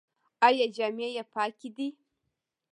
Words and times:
ایا 0.47 0.65
جامې 0.75 1.07
یې 1.15 1.23
پاکې 1.33 1.69
دي؟ 1.75 1.87